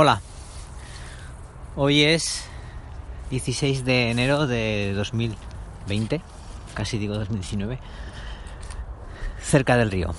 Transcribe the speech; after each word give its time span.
Hola, 0.00 0.20
hoy 1.74 2.04
es 2.04 2.48
16 3.30 3.84
de 3.84 4.12
enero 4.12 4.46
de 4.46 4.92
2020, 4.94 6.20
casi 6.72 6.98
digo 6.98 7.16
2019, 7.16 7.80
cerca 9.40 9.76
del 9.76 9.90
río. 9.90 10.14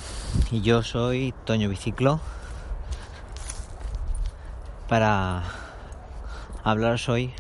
Y 0.52 0.59
yo 0.63 0.84
soy 0.84 1.34
Toño 1.45 1.70
Biciclo 1.70 2.20
para 4.89 5.44
hablaros 6.66 7.07
hoy 7.07 7.32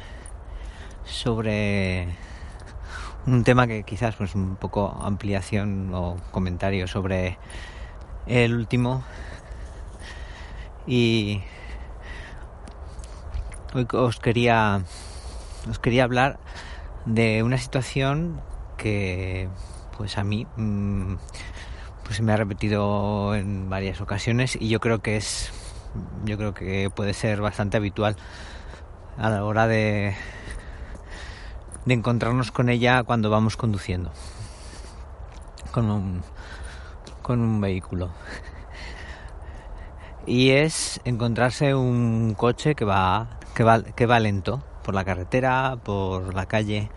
sobre 1.03 2.15
un 3.27 3.43
tema 3.43 3.67
que 3.67 3.83
quizás 3.83 4.15
pues 4.15 4.33
un 4.33 4.55
poco 4.55 4.97
ampliación 5.01 5.93
o 5.93 6.15
comentario 6.31 6.87
sobre 6.87 7.37
el 8.27 8.55
último 8.55 9.03
y 10.87 11.41
hoy 13.73 13.87
os 13.91 14.19
quería 14.19 14.81
os 15.69 15.79
quería 15.79 16.03
hablar 16.03 16.39
de 17.05 17.43
una 17.43 17.57
situación 17.57 18.41
que 18.77 19.49
pues 19.97 20.17
a 20.17 20.23
mí 20.23 20.47
mm, 20.55 21.15
pues 22.03 22.17
se 22.17 22.23
me 22.23 22.33
ha 22.33 22.37
repetido 22.37 23.35
en 23.35 23.69
varias 23.69 24.01
ocasiones 24.01 24.57
y 24.59 24.69
yo 24.69 24.79
creo 24.79 24.99
que 24.99 25.17
es 25.17 25.51
yo 26.25 26.37
creo 26.37 26.53
que 26.53 26.89
puede 26.89 27.13
ser 27.13 27.41
bastante 27.41 27.77
habitual 27.77 28.15
a 29.17 29.29
la 29.29 29.43
hora 29.43 29.67
de 29.67 30.15
de 31.85 31.93
encontrarnos 31.93 32.51
con 32.51 32.69
ella 32.69 33.03
cuando 33.03 33.29
vamos 33.29 33.57
conduciendo 33.57 34.11
con 35.71 35.89
un, 35.89 36.21
con 37.21 37.41
un 37.41 37.61
vehículo. 37.61 38.11
Y 40.25 40.51
es 40.51 41.01
encontrarse 41.05 41.73
un 41.73 42.35
coche 42.35 42.75
que 42.75 42.85
va 42.85 43.38
que 43.95 44.05
va, 44.05 44.19
lento 44.21 44.63
por 44.85 44.95
la 44.95 45.03
carretera, 45.03 45.75
por 45.83 46.33
la 46.33 46.45
calle. 46.45 46.89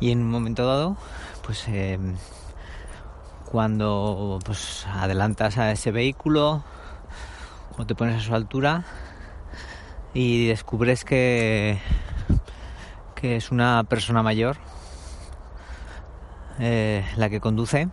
Y 0.00 0.10
en 0.12 0.22
un 0.22 0.30
momento 0.30 0.66
dado, 0.66 0.96
pues 1.44 1.68
eh, 1.68 1.98
cuando 3.44 4.38
pues, 4.46 4.86
adelantas 4.86 5.58
a 5.58 5.72
ese 5.72 5.90
vehículo 5.90 6.64
o 7.76 7.84
te 7.84 7.94
pones 7.94 8.16
a 8.16 8.26
su 8.26 8.34
altura 8.34 8.84
y 10.14 10.46
descubres 10.46 11.04
que, 11.04 11.78
que 13.14 13.36
es 13.36 13.50
una 13.50 13.84
persona 13.84 14.22
mayor 14.22 14.56
eh, 16.60 17.04
la 17.16 17.28
que 17.28 17.40
conduce 17.40 17.88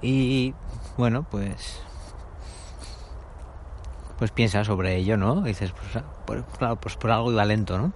y 0.00 0.54
bueno 0.96 1.24
pues 1.28 1.82
pues 4.22 4.30
piensa 4.30 4.62
sobre 4.62 4.94
ello, 4.94 5.16
¿no? 5.16 5.40
Dices, 5.40 5.72
pues, 5.72 6.04
por, 6.24 6.44
claro, 6.56 6.76
pues 6.76 6.94
por 6.94 7.10
algo 7.10 7.32
iba 7.32 7.44
lento, 7.44 7.76
¿no? 7.76 7.92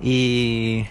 Y 0.00 0.86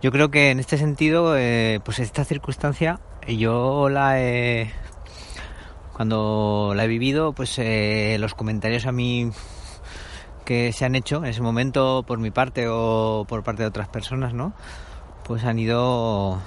yo 0.00 0.12
creo 0.12 0.30
que 0.30 0.52
en 0.52 0.60
este 0.60 0.78
sentido, 0.78 1.36
eh, 1.36 1.80
pues 1.84 1.98
esta 1.98 2.24
circunstancia, 2.24 3.00
yo 3.26 3.88
la 3.88 4.22
he, 4.22 4.70
cuando 5.94 6.74
la 6.76 6.84
he 6.84 6.86
vivido, 6.86 7.32
pues 7.32 7.58
eh, 7.58 8.16
los 8.20 8.36
comentarios 8.36 8.86
a 8.86 8.92
mí 8.92 9.32
que 10.44 10.72
se 10.72 10.84
han 10.84 10.94
hecho 10.94 11.16
en 11.16 11.24
ese 11.24 11.42
momento 11.42 12.04
por 12.06 12.20
mi 12.20 12.30
parte 12.30 12.68
o 12.68 13.26
por 13.28 13.42
parte 13.42 13.64
de 13.64 13.68
otras 13.68 13.88
personas, 13.88 14.32
¿no? 14.32 14.52
Pues 15.24 15.42
han 15.42 15.58
ido 15.58 16.38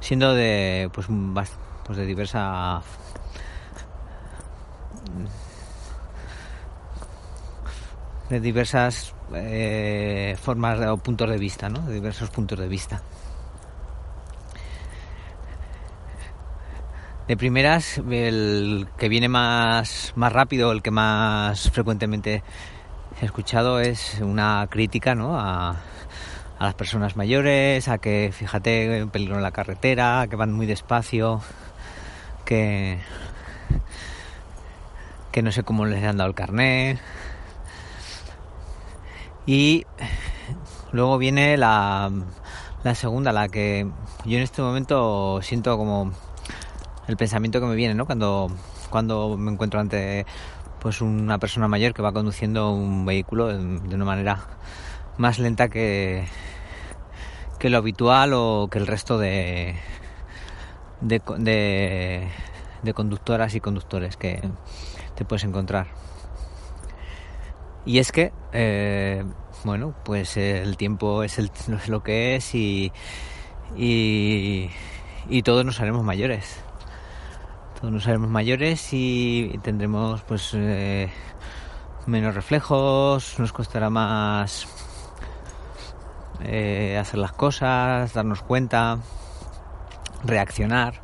siendo 0.00 0.34
de, 0.34 0.90
pues, 0.92 1.06
pues 1.86 1.96
de 1.96 2.04
diversa 2.04 2.82
de 8.30 8.40
diversas 8.40 9.14
eh, 9.34 10.36
formas 10.40 10.80
o 10.80 10.96
puntos 10.96 11.28
de 11.28 11.38
vista, 11.38 11.68
¿no? 11.68 11.80
De 11.80 11.94
diversos 11.94 12.30
puntos 12.30 12.58
de 12.58 12.68
vista. 12.68 13.02
De 17.28 17.36
primeras, 17.38 17.98
el 18.10 18.86
que 18.98 19.08
viene 19.08 19.28
más, 19.28 20.12
más 20.14 20.32
rápido, 20.32 20.72
el 20.72 20.82
que 20.82 20.90
más 20.90 21.70
frecuentemente 21.70 22.42
he 23.20 23.24
escuchado 23.24 23.80
es 23.80 24.20
una 24.20 24.66
crítica 24.70 25.14
¿no? 25.14 25.38
a, 25.38 25.70
a 25.70 26.64
las 26.64 26.74
personas 26.74 27.16
mayores, 27.16 27.88
a 27.88 27.96
que 27.96 28.30
fíjate 28.32 29.06
peligro 29.10 29.36
en 29.36 29.42
la 29.42 29.52
carretera, 29.52 30.26
que 30.28 30.36
van 30.36 30.52
muy 30.52 30.66
despacio, 30.66 31.40
que 32.44 32.98
que 35.34 35.42
no 35.42 35.50
sé 35.50 35.64
cómo 35.64 35.84
les 35.84 36.04
han 36.04 36.16
dado 36.16 36.30
el 36.30 36.36
carnet. 36.36 37.00
Y 39.46 39.84
luego 40.92 41.18
viene 41.18 41.56
la, 41.56 42.12
la 42.84 42.94
segunda, 42.94 43.32
la 43.32 43.48
que 43.48 43.84
yo 44.24 44.36
en 44.36 44.44
este 44.44 44.62
momento 44.62 45.42
siento 45.42 45.76
como 45.76 46.12
el 47.08 47.16
pensamiento 47.16 47.58
que 47.58 47.66
me 47.66 47.74
viene, 47.74 47.96
¿no? 47.96 48.06
Cuando, 48.06 48.48
cuando 48.90 49.36
me 49.36 49.50
encuentro 49.50 49.80
ante 49.80 50.24
pues 50.78 51.00
una 51.00 51.38
persona 51.38 51.66
mayor 51.66 51.94
que 51.94 52.02
va 52.02 52.12
conduciendo 52.12 52.70
un 52.70 53.04
vehículo 53.04 53.48
de, 53.48 53.92
una 53.92 54.04
manera 54.04 54.38
más 55.18 55.40
lenta 55.40 55.68
que, 55.68 56.28
que 57.58 57.70
lo 57.70 57.78
habitual 57.78 58.34
o 58.34 58.68
que 58.70 58.78
el 58.78 58.86
resto 58.86 59.18
de, 59.18 59.74
de, 61.00 61.20
de, 61.38 62.28
de 62.84 62.94
conductoras 62.94 63.56
y 63.56 63.60
conductores 63.60 64.16
que, 64.16 64.40
te 65.14 65.24
puedes 65.24 65.44
encontrar. 65.44 65.86
Y 67.86 67.98
es 67.98 68.12
que, 68.12 68.32
eh, 68.52 69.24
bueno, 69.64 69.94
pues 70.04 70.36
el 70.36 70.76
tiempo 70.76 71.22
es, 71.22 71.38
el, 71.38 71.50
lo 71.88 72.02
que 72.02 72.36
es 72.36 72.54
y, 72.54 72.92
y, 73.76 74.70
todos 75.42 75.64
nos 75.64 75.80
haremos 75.80 76.02
mayores. 76.02 76.60
Todos 77.80 77.92
nos 77.92 78.06
haremos 78.06 78.30
mayores 78.30 78.88
y 78.92 79.58
tendremos 79.62 80.22
pues 80.22 80.52
eh, 80.54 81.10
menos 82.06 82.34
reflejos, 82.34 83.38
nos 83.38 83.52
costará 83.52 83.90
más 83.90 84.66
eh, 86.42 86.96
hacer 86.98 87.18
las 87.20 87.32
cosas, 87.32 88.14
darnos 88.14 88.42
cuenta, 88.42 88.98
reaccionar 90.24 91.00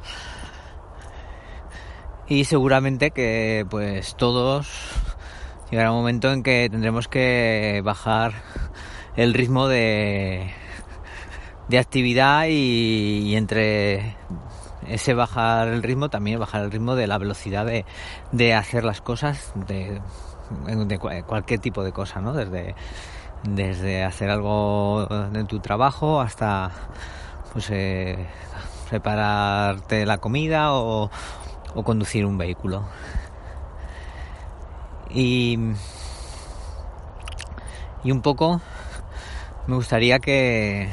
y 2.30 2.44
seguramente 2.44 3.10
que 3.10 3.66
pues 3.68 4.14
todos 4.14 4.68
llegará 5.68 5.90
un 5.90 5.98
momento 5.98 6.32
en 6.32 6.44
que 6.44 6.68
tendremos 6.70 7.08
que 7.08 7.82
bajar 7.84 8.34
el 9.16 9.34
ritmo 9.34 9.66
de, 9.66 10.48
de 11.68 11.78
actividad 11.78 12.46
y, 12.48 13.34
entre 13.34 14.16
ese 14.86 15.12
bajar 15.12 15.68
el 15.68 15.82
ritmo 15.82 16.08
también 16.08 16.38
bajar 16.38 16.62
el 16.62 16.70
ritmo 16.70 16.94
de 16.94 17.08
la 17.08 17.18
velocidad 17.18 17.66
de, 17.66 17.84
de 18.30 18.54
hacer 18.54 18.84
las 18.84 19.00
cosas 19.00 19.52
de, 19.66 20.00
de, 20.86 21.24
cualquier 21.26 21.58
tipo 21.58 21.82
de 21.82 21.92
cosa, 21.92 22.20
¿no? 22.20 22.32
Desde, 22.32 22.76
desde 23.42 24.04
hacer 24.04 24.30
algo 24.30 25.04
en 25.34 25.46
tu 25.48 25.58
trabajo 25.58 26.20
hasta 26.20 26.70
pues 27.52 27.70
eh, 27.70 28.24
prepararte 28.88 30.04
la 30.06 30.18
comida 30.18 30.74
o, 30.74 31.10
o 31.74 31.82
conducir 31.82 32.26
un 32.26 32.38
vehículo. 32.38 32.84
Y, 35.10 35.58
y 38.04 38.12
un 38.12 38.22
poco 38.22 38.60
me 39.66 39.74
gustaría 39.74 40.18
que 40.18 40.88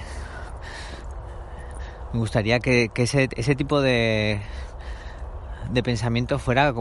me 2.14 2.20
gustaría 2.20 2.60
que, 2.60 2.92
ese, 2.96 3.30
ese, 3.36 3.56
tipo 3.56 3.82
de, 3.82 4.42
de 5.72 5.84
pensamiento 5.84 6.40
fuera 6.40 6.74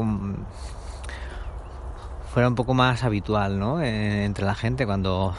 fuera 2.32 2.48
un 2.48 2.54
poco 2.54 2.74
más 2.74 3.02
habitual 3.02 3.58
¿no? 3.58 3.82
entre 3.82 4.44
la 4.44 4.54
gente 4.54 4.86
cuando 4.86 5.34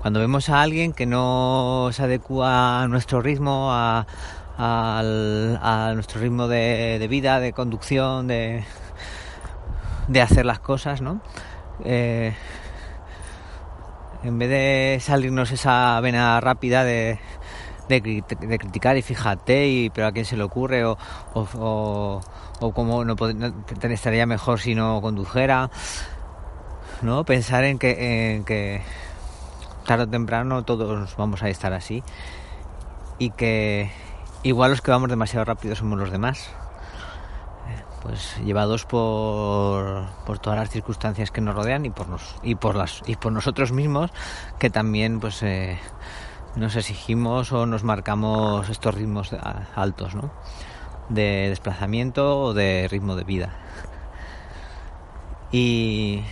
cuando 0.00 0.20
vemos 0.20 0.48
a 0.48 0.62
alguien 0.62 0.92
que 0.92 1.04
no 1.04 1.90
se 1.92 2.02
adecua 2.02 2.82
a 2.82 2.88
nuestro 2.88 3.20
ritmo 3.20 3.70
a, 3.72 4.06
a 4.62 5.92
nuestro 5.94 6.20
ritmo 6.20 6.46
de, 6.46 7.06
vida, 7.08 7.40
de 7.40 7.52
conducción, 7.52 8.26
de, 8.26 8.64
hacer 10.22 10.44
las 10.44 10.60
cosas, 10.60 11.00
¿no? 11.00 11.20
Eh, 11.84 12.34
en 14.22 14.38
vez 14.38 14.50
de 14.50 14.98
salirnos 15.00 15.50
esa 15.50 15.98
vena 16.00 16.38
rápida 16.40 16.84
de, 16.84 17.18
criticar 17.88 18.96
y 18.98 19.02
fíjate, 19.02 19.66
y, 19.66 19.90
pero 19.90 20.08
a 20.08 20.12
quién 20.12 20.26
se 20.26 20.36
le 20.36 20.42
ocurre, 20.42 20.84
o, 20.84 22.20
cómo 22.74 23.04
no, 23.04 23.16
estaría 23.82 24.26
mejor 24.26 24.60
si 24.60 24.74
no 24.74 25.00
condujera, 25.00 25.70
¿no? 27.00 27.24
Pensar 27.24 27.64
en 27.64 27.78
que 27.78 28.82
tarde 29.86 30.04
o 30.04 30.08
temprano 30.08 30.62
todos 30.64 31.16
vamos 31.16 31.42
a 31.42 31.48
estar 31.48 31.72
así 31.72 32.02
y 33.18 33.30
que 33.30 33.90
igual 34.42 34.70
los 34.70 34.80
que 34.80 34.90
vamos 34.90 35.10
demasiado 35.10 35.44
rápido 35.44 35.74
somos 35.76 35.98
los 35.98 36.10
demás 36.10 36.50
pues 38.02 38.36
llevados 38.44 38.86
por, 38.86 40.06
por 40.24 40.38
todas 40.38 40.58
las 40.58 40.70
circunstancias 40.70 41.30
que 41.30 41.40
nos 41.40 41.54
rodean 41.54 41.84
y 41.84 41.90
por 41.90 42.08
nos, 42.08 42.36
y 42.42 42.54
por 42.54 42.74
las 42.74 43.02
y 43.06 43.16
por 43.16 43.32
nosotros 43.32 43.72
mismos 43.72 44.10
que 44.58 44.70
también 44.70 45.20
pues 45.20 45.42
eh, 45.42 45.78
nos 46.56 46.76
exigimos 46.76 47.52
o 47.52 47.66
nos 47.66 47.84
marcamos 47.84 48.68
estos 48.68 48.94
ritmos 48.94 49.34
altos 49.74 50.14
¿no? 50.14 50.30
de 51.08 51.48
desplazamiento 51.50 52.40
o 52.40 52.54
de 52.54 52.88
ritmo 52.90 53.16
de 53.16 53.24
vida 53.24 53.50
y 55.52 56.22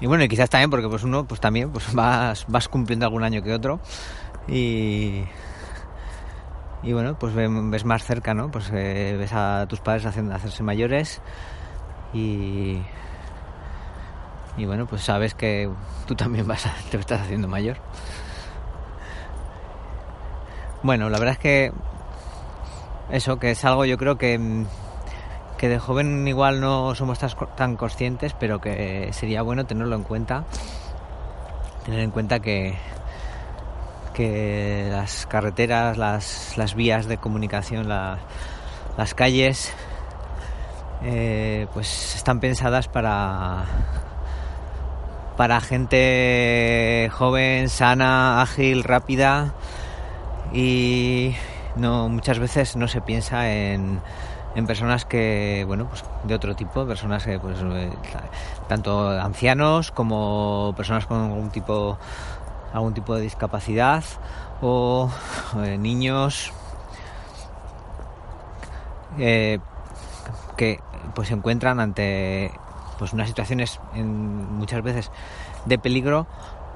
y 0.00 0.06
bueno 0.06 0.24
y 0.24 0.28
quizás 0.28 0.50
también 0.50 0.70
porque 0.70 0.88
pues 0.88 1.04
uno 1.04 1.24
pues 1.24 1.40
también 1.40 1.70
pues 1.70 1.94
vas 1.94 2.46
vas 2.48 2.68
cumpliendo 2.68 3.06
algún 3.06 3.22
año 3.22 3.42
que 3.42 3.54
otro 3.54 3.80
y 4.48 5.24
y 6.86 6.92
bueno, 6.92 7.18
pues 7.18 7.34
ves 7.34 7.84
más 7.84 8.04
cerca, 8.04 8.32
¿no? 8.32 8.48
Pues 8.48 8.70
eh, 8.72 9.16
ves 9.18 9.32
a 9.32 9.66
tus 9.68 9.80
padres 9.80 10.06
haciendo, 10.06 10.32
hacerse 10.32 10.62
mayores 10.62 11.20
y, 12.14 12.80
y 14.56 14.66
bueno, 14.66 14.86
pues 14.86 15.02
sabes 15.02 15.34
que 15.34 15.68
tú 16.06 16.14
también 16.14 16.46
vas 16.46 16.64
te 16.90 16.96
estás 16.96 17.22
haciendo 17.22 17.48
mayor. 17.48 17.78
Bueno, 20.84 21.10
la 21.10 21.18
verdad 21.18 21.32
es 21.32 21.40
que 21.40 21.72
eso, 23.10 23.40
que 23.40 23.50
es 23.50 23.64
algo 23.64 23.84
yo 23.84 23.98
creo 23.98 24.16
que, 24.16 24.64
que 25.58 25.68
de 25.68 25.80
joven 25.80 26.28
igual 26.28 26.60
no 26.60 26.94
somos 26.94 27.18
tan 27.56 27.76
conscientes, 27.76 28.32
pero 28.38 28.60
que 28.60 29.08
sería 29.12 29.42
bueno 29.42 29.66
tenerlo 29.66 29.96
en 29.96 30.04
cuenta. 30.04 30.44
Tener 31.84 31.98
en 31.98 32.12
cuenta 32.12 32.38
que, 32.38 32.76
que 34.16 34.88
las 34.90 35.26
carreteras, 35.26 35.98
las, 35.98 36.56
las 36.56 36.74
vías 36.74 37.06
de 37.06 37.18
comunicación, 37.18 37.86
las 37.86 39.14
calles, 39.14 39.74
eh, 41.02 41.66
pues 41.74 42.16
están 42.16 42.40
pensadas 42.40 42.88
para 42.88 43.66
para 45.36 45.60
gente 45.60 47.10
joven, 47.12 47.68
sana, 47.68 48.40
ágil, 48.40 48.84
rápida 48.84 49.52
y 50.50 51.34
no 51.76 52.08
muchas 52.08 52.38
veces 52.38 52.74
no 52.74 52.88
se 52.88 53.02
piensa 53.02 53.52
en, 53.52 54.00
en 54.54 54.66
personas 54.66 55.04
que 55.04 55.64
bueno 55.66 55.88
pues 55.90 56.02
de 56.24 56.34
otro 56.34 56.56
tipo 56.56 56.86
personas 56.86 57.26
que 57.26 57.38
pues 57.38 57.58
eh, 57.62 57.90
tanto 58.66 59.10
ancianos 59.10 59.90
como 59.90 60.72
personas 60.74 61.04
con 61.04 61.20
algún 61.20 61.50
tipo 61.50 61.98
algún 62.76 62.94
tipo 62.94 63.14
de 63.14 63.22
discapacidad 63.22 64.04
o 64.60 65.10
eh, 65.64 65.78
niños 65.78 66.52
eh, 69.18 69.58
que 70.56 70.80
pues 71.14 71.28
se 71.28 71.34
encuentran 71.34 71.80
ante 71.80 72.52
pues 72.98 73.12
unas 73.12 73.28
situaciones 73.28 73.80
muchas 73.94 74.82
veces 74.82 75.10
de 75.64 75.78
peligro 75.78 76.26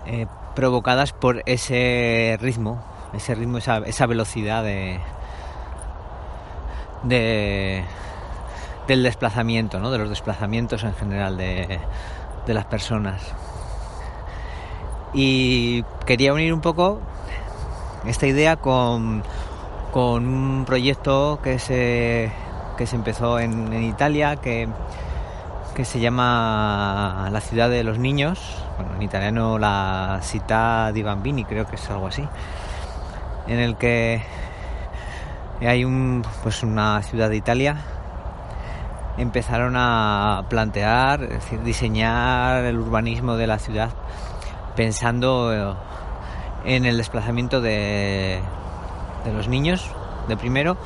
eh, 0.07 0.27
provocadas 0.55 1.13
por 1.13 1.43
ese 1.47 2.39
ritmo 2.41 2.83
ese 3.13 3.35
ritmo 3.35 3.59
esa, 3.59 3.79
esa 3.79 4.07
velocidad 4.07 4.63
de, 4.63 5.01
de 7.03 7.85
del 8.87 9.03
desplazamiento 9.03 9.79
¿no? 9.81 9.91
de 9.91 9.99
los 9.99 10.09
desplazamientos 10.09 10.83
en 10.83 10.95
general 10.95 11.37
de, 11.37 11.81
de 12.47 12.55
las 12.55 12.65
personas 12.65 13.35
y 15.13 15.83
quería 16.07 16.33
unir 16.33 16.53
un 16.53 16.61
poco 16.61 17.01
esta 18.07 18.27
idea 18.27 18.57
con, 18.57 19.23
con 19.93 20.27
un 20.27 20.65
proyecto 20.65 21.41
que 21.43 21.59
se, 21.59 22.33
que 22.77 22.87
se 22.87 22.97
empezó 22.97 23.39
en, 23.39 23.73
Italia, 23.83 24.37
que, 24.37 24.69
que 25.75 25.85
se 25.85 26.01
llama 26.01 27.29
La 27.33 27.41
ciudad 27.41 27.69
de 27.69 27.85
los 27.85 27.99
niños, 27.99 28.39
bueno, 28.77 28.95
en 28.97 29.03
italiano 29.03 29.59
la 29.59 30.21
Città 30.23 30.93
di 30.93 31.03
Bambini, 31.03 31.45
creo 31.45 31.67
que 31.67 31.77
es 31.77 31.91
algo 31.91 32.07
así, 32.07 32.27
en 33.49 33.59
el 33.59 33.77
que 33.77 34.23
hay 35.61 35.85
un, 35.85 36.25
pues 36.43 36.63
una 36.63 37.03
ciudad 37.03 37.29
de 37.29 37.37
Italia. 37.37 37.77
Empezaron 39.19 39.75
a 39.77 40.45
plantear, 40.49 41.23
es 41.25 41.31
decir, 41.31 41.63
diseñar 41.63 42.65
el 42.65 42.79
urbanismo 42.79 43.37
de 43.37 43.47
la 43.47 43.59
ciudad 43.59 43.91
pensando 44.77 45.53
eh, 45.53 45.75
en 46.65 46.85
el 46.85 46.97
desplazamiento 46.97 47.61
de, 47.61 48.41
de 49.25 49.33
los 49.33 49.49
niños, 49.49 49.91
de 50.29 50.37
primero, 50.37 50.77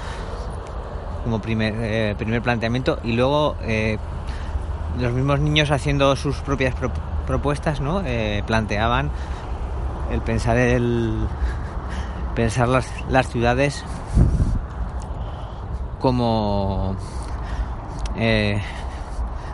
como 1.22 1.40
primer, 1.40 1.75
eh, 1.78 2.14
primer 2.16 2.42
planteamiento, 2.42 2.98
y 3.02 3.12
luego 3.12 3.56
eh, 3.62 3.98
los 4.98 5.12
mismos 5.12 5.40
niños 5.40 5.70
haciendo 5.70 6.14
sus 6.16 6.36
propias 6.38 6.75
propuestas, 7.26 7.81
¿no? 7.81 8.02
planteaban 8.46 9.10
el 10.12 10.20
pensar 10.20 10.58
el 10.58 11.26
pensar 12.36 12.69
las, 12.69 12.86
las 13.08 13.28
ciudades 13.28 13.82
como 15.98 16.96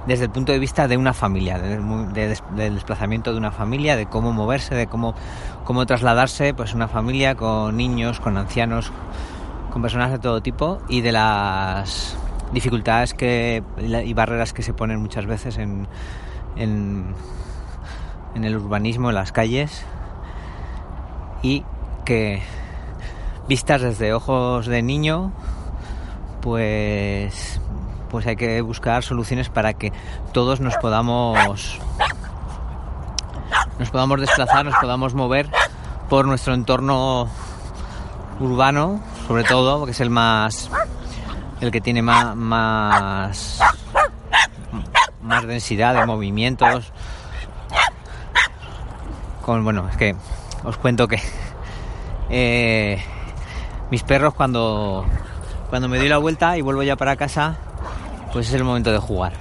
desde 0.06 0.24
el 0.24 0.30
punto 0.30 0.52
de 0.52 0.58
vista 0.58 0.88
de 0.88 0.96
una 0.96 1.12
familia, 1.12 1.58
del 1.58 2.74
desplazamiento 2.74 3.32
de 3.32 3.38
una 3.38 3.52
familia, 3.52 3.96
de 3.96 4.06
cómo 4.06 4.32
moverse, 4.32 4.74
de 4.74 4.86
cómo, 4.86 5.14
cómo 5.64 5.86
trasladarse, 5.86 6.54
pues 6.54 6.74
una 6.74 6.88
familia 6.88 7.34
con 7.34 7.76
niños, 7.76 8.20
con 8.20 8.36
ancianos, 8.36 8.92
con 9.70 9.82
personas 9.82 10.10
de 10.10 10.18
todo 10.18 10.40
tipo 10.40 10.78
y 10.88 11.00
de 11.00 11.12
las 11.12 12.16
dificultades 12.52 13.14
que, 13.14 13.62
y 13.78 14.14
barreras 14.14 14.52
que 14.52 14.62
se 14.62 14.72
ponen 14.72 15.00
muchas 15.00 15.26
veces 15.26 15.58
en, 15.58 15.86
en, 16.56 17.14
en 18.34 18.44
el 18.44 18.56
urbanismo, 18.56 19.10
en 19.10 19.14
las 19.14 19.32
calles 19.32 19.84
y 21.42 21.64
que 22.04 22.42
vistas 23.48 23.82
desde 23.82 24.12
ojos 24.12 24.66
de 24.66 24.82
niño 24.82 25.32
pues 26.40 27.60
pues 28.10 28.26
hay 28.26 28.36
que 28.36 28.60
buscar 28.60 29.02
soluciones 29.02 29.48
para 29.48 29.74
que 29.74 29.92
todos 30.32 30.60
nos 30.60 30.76
podamos 30.76 31.78
nos 33.78 33.90
podamos 33.90 34.20
desplazar, 34.20 34.64
nos 34.64 34.74
podamos 34.74 35.14
mover 35.14 35.48
por 36.08 36.26
nuestro 36.26 36.54
entorno 36.54 37.28
urbano, 38.40 39.00
sobre 39.26 39.44
todo, 39.44 39.78
porque 39.78 39.92
es 39.92 40.00
el 40.00 40.10
más 40.10 40.70
el 41.60 41.70
que 41.70 41.80
tiene 41.80 42.02
más 42.02 42.34
más, 42.36 43.60
más 45.22 45.46
densidad 45.46 45.94
de 45.94 46.04
movimientos. 46.06 46.92
Con 49.42 49.64
bueno, 49.64 49.88
es 49.88 49.96
que 49.96 50.16
os 50.64 50.76
cuento 50.76 51.08
que 51.08 51.20
eh, 52.28 53.02
mis 53.90 54.02
perros 54.02 54.34
cuando 54.34 55.06
cuando 55.70 55.88
me 55.88 55.98
doy 55.98 56.08
la 56.08 56.18
vuelta 56.18 56.58
y 56.58 56.60
vuelvo 56.60 56.82
ya 56.82 56.96
para 56.96 57.16
casa 57.16 57.56
pues 58.32 58.48
es 58.48 58.54
el 58.54 58.64
momento 58.64 58.92
de 58.92 58.98
jugar. 58.98 59.32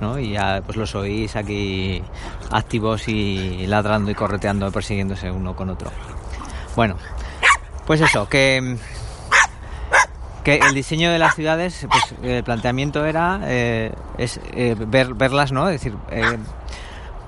¿no? 0.00 0.18
Y 0.18 0.32
ya 0.32 0.62
pues 0.64 0.76
los 0.76 0.94
oís 0.94 1.36
aquí 1.36 2.02
activos 2.50 3.08
y 3.08 3.66
ladrando 3.66 4.10
y 4.10 4.14
correteando, 4.14 4.70
persiguiéndose 4.70 5.30
uno 5.30 5.56
con 5.56 5.70
otro. 5.70 5.90
Bueno, 6.74 6.96
pues 7.86 8.00
eso, 8.00 8.28
que, 8.28 8.76
que 10.44 10.56
el 10.56 10.74
diseño 10.74 11.10
de 11.10 11.18
las 11.18 11.34
ciudades, 11.34 11.86
pues 11.90 12.14
el 12.22 12.44
planteamiento 12.44 13.04
era 13.06 13.40
eh, 13.44 13.92
es, 14.18 14.40
eh, 14.52 14.76
ver, 14.78 15.14
verlas, 15.14 15.52
¿no? 15.52 15.68
Es 15.68 15.80
decir, 15.80 15.96
eh, 16.10 16.38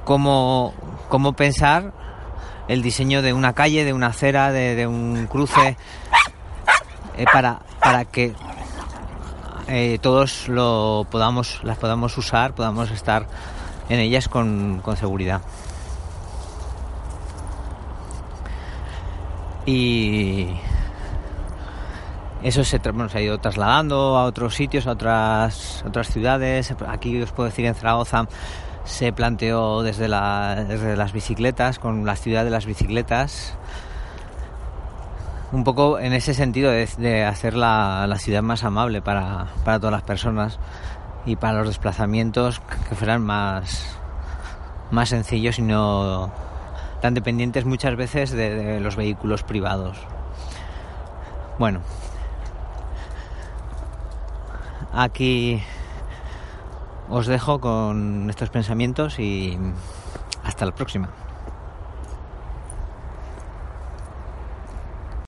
cómo, 0.05 0.75
cómo 1.09 1.33
pensar 1.33 1.93
el 2.69 2.83
diseño 2.83 3.23
de 3.23 3.33
una 3.33 3.55
calle, 3.55 3.85
de 3.85 3.95
una 3.95 4.09
acera, 4.09 4.53
de, 4.53 4.75
de 4.75 4.87
un 4.87 5.27
cruce, 5.27 5.77
para, 7.33 7.61
para 7.81 8.05
que 8.05 8.35
eh, 9.69 9.99
todos 10.01 10.49
lo 10.49 11.07
podamos, 11.11 11.61
las 11.63 11.79
podamos 11.79 12.17
usar, 12.17 12.55
podamos 12.55 12.91
estar 12.91 13.27
en 13.89 14.01
ellas 14.01 14.29
con, 14.29 14.83
seguridad. 14.97 15.43
Y 19.67 20.49
eso 22.43 22.65
se, 22.65 22.81
ha 22.81 23.21
ido 23.21 23.39
trasladando 23.39 24.17
a 24.17 24.25
otros 24.25 24.55
sitios, 24.55 24.87
a 24.87 24.93
otras, 24.93 25.85
otras 25.87 26.09
ciudades. 26.09 26.75
Aquí 26.89 27.21
os 27.21 27.33
puedo 27.33 27.51
decir 27.51 27.67
en 27.67 27.75
Zaragoza 27.75 28.27
se 28.85 29.13
planteó 29.13 29.83
desde, 29.83 30.09
la, 30.09 30.65
desde 30.67 30.97
las 30.97 31.13
bicicletas, 31.13 31.79
con 31.79 32.07
la 32.07 32.17
ciudad 32.17 32.45
de 32.45 32.51
las 32.51 32.65
bicicletas, 32.65 33.55
un 35.53 35.65
poco 35.65 35.99
en 35.99 36.13
ese 36.13 36.35
sentido 36.35 36.71
de, 36.71 37.25
hacer 37.25 37.55
la, 37.55 38.15
ciudad 38.19 38.43
más 38.43 38.65
amable 38.65 39.01
para, 39.01 39.49
todas 39.65 39.93
las 39.93 40.03
personas 40.03 40.59
y 41.25 41.37
para 41.37 41.59
los 41.59 41.69
desplazamientos 41.69 42.61
que 42.89 42.95
fueran 42.95 43.23
más, 43.23 43.99
más 44.91 45.09
sencillos 45.09 45.59
y 45.59 45.63
no 45.63 46.31
tan 47.01 47.15
dependientes 47.15 47.65
muchas 47.65 47.97
veces 47.97 48.31
de, 48.31 48.81
los 48.81 48.97
vehículos 48.97 49.43
privados. 49.43 49.97
Bueno, 51.59 51.81
aquí 54.93 55.63
os 57.09 57.27
dejo 57.27 57.61
con 57.61 58.29
estos 58.29 58.51
pensamientos 58.51 59.19
y 59.19 59.59
hasta 60.45 60.67
la 60.67 60.73
próxima. 60.73 61.09